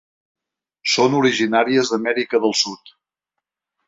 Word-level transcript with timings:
Són 0.93 1.17
originàries 1.19 1.91
d'Amèrica 1.93 2.39
del 2.47 2.57
sud. 2.63 2.95